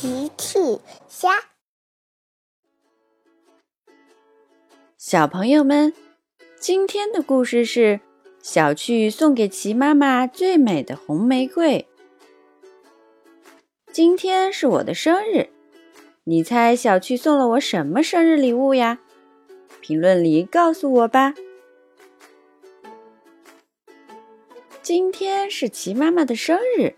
[0.00, 0.80] 奇趣
[1.10, 1.28] 虾，
[4.96, 5.92] 小朋友们，
[6.58, 8.00] 今天的故事是
[8.40, 11.86] 小趣送给奇妈妈最美的红玫瑰。
[13.92, 15.50] 今天是我的生日，
[16.24, 19.00] 你猜小趣送了我什么生日礼物呀？
[19.82, 21.34] 评论里告诉我吧。
[24.80, 26.94] 今天是奇妈妈的生日。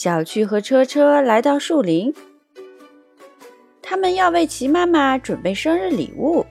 [0.00, 2.10] 小趣和车车来到树林，
[3.82, 6.42] 他们要为奇妈妈准备生日礼物。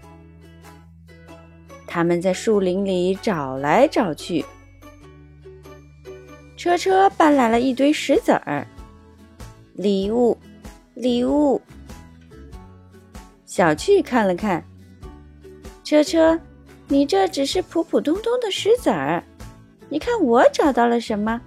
[1.87, 4.45] 他们在树林里找来找去，
[6.55, 8.67] 车车搬来了一堆石子儿。
[9.73, 10.37] 礼物，
[10.93, 11.59] 礼物。
[13.47, 14.63] 小趣看了看，
[15.83, 16.39] 车车，
[16.87, 19.23] 你这只是普普通通的石子儿，
[19.89, 21.41] 你看我找到了什么？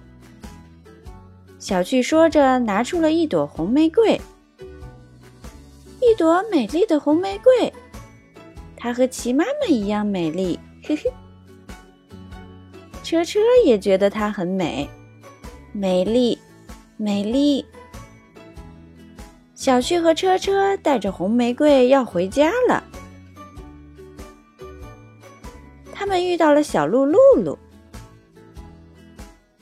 [1.63, 4.19] 小趣说着，拿出了一朵红玫瑰，
[6.01, 7.71] 一朵美丽的红玫瑰。
[8.75, 11.09] 它和齐妈妈一样美丽，嘿嘿。
[13.01, 14.89] 车车也觉得它很美，
[15.71, 16.37] 美丽，
[16.97, 17.65] 美丽。
[19.55, 22.83] 小趣和车车带着红玫瑰要回家了，
[25.93, 27.57] 他们遇到了小鹿露露。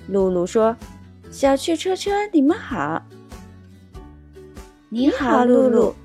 [0.07, 0.75] 露露说。
[1.31, 3.01] 小趣车车，你们好。
[4.89, 5.95] 你好，露露。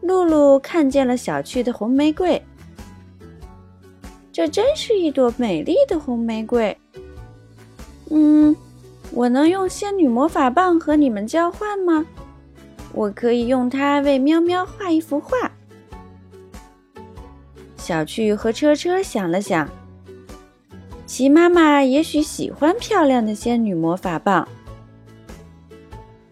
[0.00, 2.42] 露露看见了小趣的红玫瑰，
[4.32, 6.74] 这真是一朵美丽的红玫瑰。
[8.10, 8.56] 嗯，
[9.12, 12.06] 我能用仙女魔法棒和你们交换吗？
[12.94, 15.52] 我可以用它为喵喵画一幅画。
[17.76, 19.68] 小趣和车车想了想。
[21.08, 24.46] 齐妈妈也许喜欢漂亮的仙女魔法棒，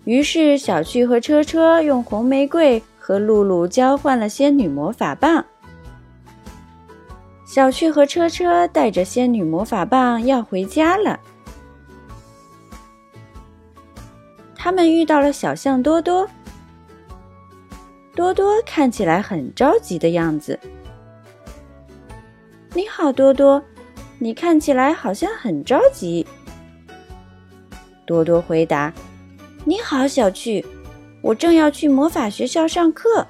[0.04, 5.42] 于是小趣和车车用红玫瑰和露露交换了仙女魔法棒。
[7.46, 11.18] 小趣和车车带着仙女魔法棒要回家了，
[14.54, 16.28] 他们遇到了小象多多。
[18.14, 20.60] 多多看起来很着急的样子。
[22.74, 23.62] 你好，多多。
[24.18, 26.26] 你看起来好像很着急。
[28.04, 28.92] 多多回答
[29.64, 30.64] ：“你好，小趣，
[31.20, 33.26] 我正要去魔法学校上课，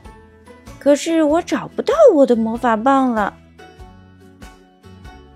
[0.79, 3.35] 可是我找不到我的魔法棒了。”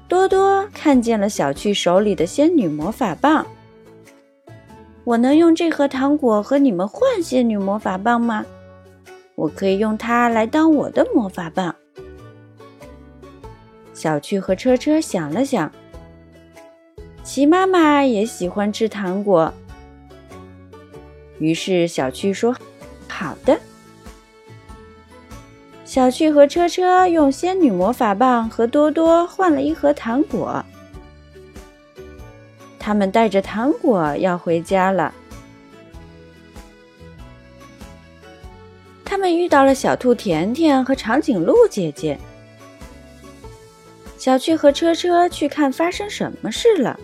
[0.07, 3.47] 多多看见了小趣手里的仙女魔法棒，
[5.05, 8.45] 我能用这盒糖果和你们换仙女魔法棒吗？
[9.37, 11.75] 我可以用它来当我的魔法棒。
[14.01, 15.71] 小趣和车车想了想，
[17.23, 19.53] 齐妈妈也喜欢吃糖果，
[21.39, 22.57] 于是小趣说
[23.07, 23.61] ：“好的。”
[25.85, 30.65] 小趣和车车用仙女魔法棒和多多换了一盒糖果，
[32.79, 35.13] 他们带着糖果要回家了。
[39.05, 42.19] 他们遇到了小兔甜甜和长颈鹿姐姐。
[44.21, 47.01] 小趣和车车去看发生什么事了。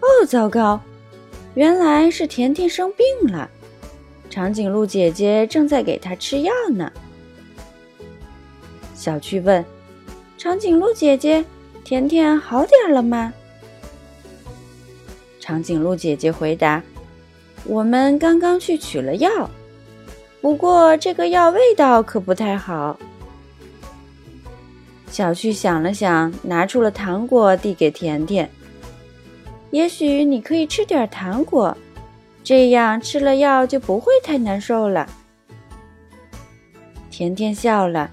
[0.00, 0.80] 哦，糟糕！
[1.54, 3.48] 原来是甜甜生病了，
[4.28, 6.92] 长颈鹿姐姐正在给她吃药呢。
[8.96, 9.64] 小趣问
[10.36, 11.44] ：“长颈鹿姐姐，
[11.84, 13.32] 甜甜好点了吗？”
[15.38, 16.82] 长颈鹿姐姐回答
[17.62, 19.48] ：“我们刚刚去取了药，
[20.40, 22.98] 不过这个药味道可不太好。”
[25.12, 28.48] 小趣想了想，拿出了糖果递给甜甜。
[29.70, 31.76] 也许你可以吃点糖果，
[32.42, 35.06] 这样吃了药就不会太难受了。
[37.10, 38.10] 甜甜笑了，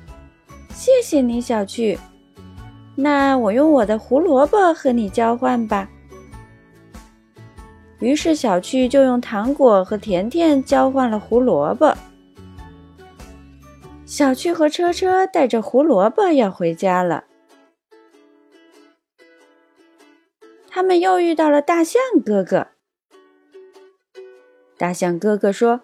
[0.73, 1.97] 谢谢你，小趣。
[2.95, 5.89] 那我用我的胡萝卜和你交换吧。
[7.99, 11.95] 于是小趣就用糖果和甜甜交换了胡萝卜。
[14.09, 17.25] 小趣和车车带着胡萝卜要回家了，
[20.67, 22.69] 他们又遇到了大象哥哥。
[24.79, 25.81] 大象哥哥说：“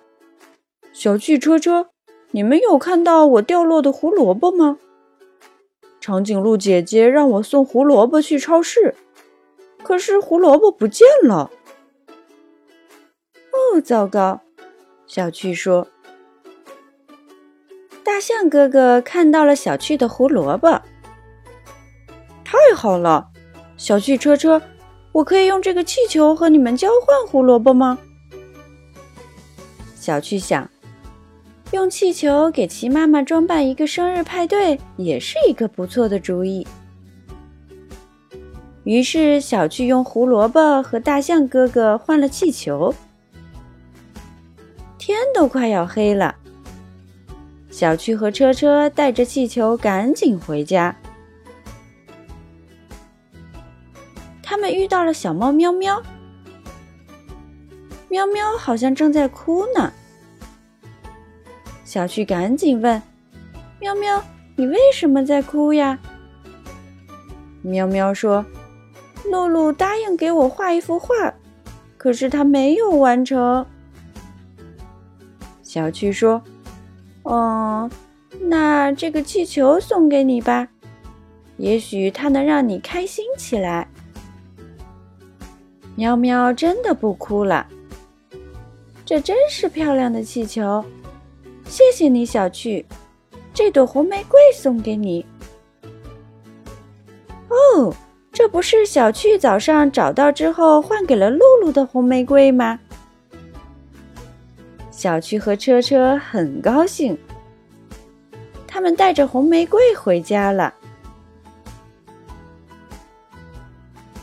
[0.91, 1.91] 小趣、车车，
[2.31, 4.79] 你们有看到我掉落的胡萝卜吗？
[6.01, 8.95] 长颈鹿姐姐让我送胡萝卜去超市，
[9.83, 11.51] 可是胡萝卜不见了。”
[13.53, 14.41] 哦，糟糕！
[15.05, 15.87] 小趣说。
[18.15, 20.81] 大象哥哥看到了小趣的胡萝卜，
[22.45, 23.27] 太好了！
[23.75, 24.61] 小趣车车，
[25.11, 27.97] 我可以用这个气球和你们交换胡萝卜吗？
[29.95, 30.69] 小趣想，
[31.71, 36.65] 用气球给齐妈妈装扮一个生日派对也是一个不错的主意。
[38.85, 42.95] 于是，小趣用胡萝卜和大象哥哥换了气球。
[44.97, 46.33] 天都快要黑了，
[47.75, 50.95] 小趣和车车带着气球赶紧回家。
[54.41, 56.01] 他们遇到了小猫喵喵，
[58.07, 59.91] 喵喵好像正在哭呢。
[61.83, 63.01] 小趣赶紧问
[63.81, 64.23] ：“喵喵，
[64.55, 65.99] 你为什么在哭呀？”
[67.61, 68.45] 喵喵说。
[69.25, 71.33] 露露答应给我画一幅画，
[71.97, 73.65] 可是他没有完成。
[75.61, 76.41] 小趣说
[77.25, 77.89] ：“嗯，
[78.39, 80.67] 那这个气球送给你吧，
[81.57, 83.87] 也许它能让你开心起来。”
[85.95, 87.67] 喵喵真的不哭了，
[89.05, 90.83] 这真是漂亮的气球，
[91.65, 92.85] 谢谢你，小趣。
[93.53, 95.25] 这朵红玫瑰送给你。
[97.49, 97.93] 哦。
[98.37, 102.77] 这不是小趣早上找到之后换给了露露的红玫瑰吗？
[105.05, 107.15] 小趣和车车很高兴，
[108.65, 110.73] 他们带着红玫瑰回家了。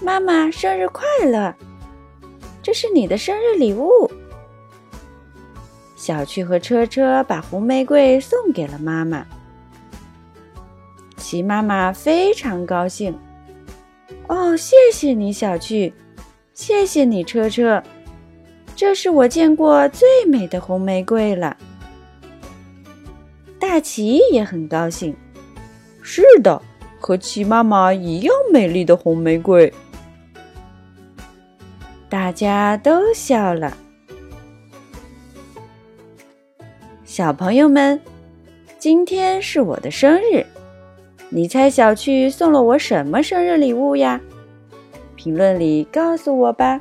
[0.01, 1.55] 妈妈生日快乐！
[2.65, 4.11] 这是你的生日礼物。
[5.95, 9.25] 小趣和车车把红玫瑰送给了妈妈，
[11.17, 13.17] 齐妈妈非常高兴。
[14.27, 15.95] 哦，谢谢你，小趣，
[16.53, 17.81] 谢谢你，车车，
[18.83, 21.57] 这是我见过最美的红玫瑰了。
[23.57, 25.15] 大奇也很高兴，
[26.03, 26.61] 是的，
[26.99, 29.73] 和齐妈妈一样美丽的红玫瑰。
[32.09, 33.77] 大家都笑了。
[37.05, 38.01] 小朋友们，
[38.81, 40.45] 今天是我的生日。
[41.29, 44.21] 你猜小趣送了我什么生日礼物呀？
[45.15, 46.81] 评论里告诉我吧。